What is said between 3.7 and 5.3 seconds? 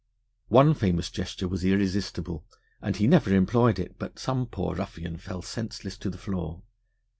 it but some poor ruffian